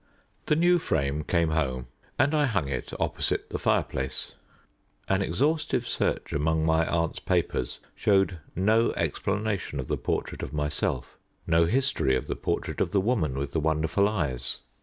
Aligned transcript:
The 0.47 0.55
new 0.55 0.79
frame 0.79 1.23
came 1.23 1.49
home, 1.49 1.85
and 2.17 2.33
I 2.33 2.47
hung 2.47 2.67
it 2.67 2.91
opposite 2.99 3.51
the 3.51 3.59
fireplace. 3.59 4.33
An 5.07 5.21
exhaustive 5.21 5.87
search 5.87 6.33
among 6.33 6.65
my 6.65 6.87
aunt's 6.87 7.19
papers 7.19 7.79
showed 7.93 8.39
no 8.55 8.93
explanation 8.93 9.79
of 9.79 9.87
the 9.89 9.97
portrait 9.97 10.41
of 10.41 10.53
myself, 10.53 11.19
no 11.45 11.65
history 11.65 12.15
of 12.15 12.25
the 12.25 12.35
portrait 12.35 12.81
of 12.81 12.89
the 12.89 12.99
woman 12.99 13.37
with 13.37 13.51
the 13.51 13.59
wonderful 13.59 14.09
eyes. 14.09 14.61